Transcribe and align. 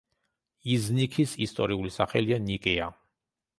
იზნიქის 0.77 1.35
ისტორიული 1.47 1.93
სახელია 1.99 2.43
ნიკეა. 2.49 2.91